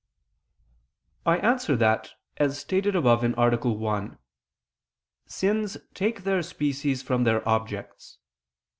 I 1.27 1.37
answer 1.37 1.75
that, 1.75 2.13
As 2.37 2.57
stated 2.57 2.95
above 2.95 3.23
(A. 3.23 3.29
1), 3.37 4.17
sins 5.27 5.77
take 5.93 6.23
their 6.23 6.41
species 6.41 7.03
from 7.03 7.23
their 7.23 7.47
objects. 7.47 8.17